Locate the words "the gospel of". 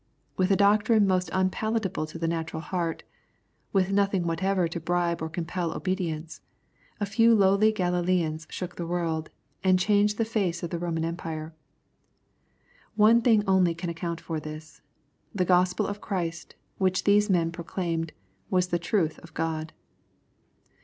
15.35-16.01